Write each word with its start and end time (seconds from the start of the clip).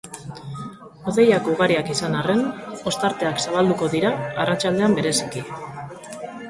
Hodeiak 1.11 1.49
ugariak 1.51 1.91
izan 1.97 2.17
arren, 2.21 2.41
ostarteak 2.93 3.45
zabalduko 3.47 3.93
dira, 3.95 4.13
arratsaldean 4.47 5.01
bereziki. 5.03 5.47